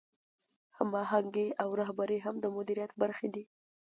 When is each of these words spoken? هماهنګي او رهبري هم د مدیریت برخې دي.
هماهنګي 0.77 1.47
او 1.61 1.69
رهبري 1.79 2.19
هم 2.25 2.35
د 2.43 2.45
مدیریت 2.55 2.91
برخې 3.01 3.27
دي. 3.35 3.43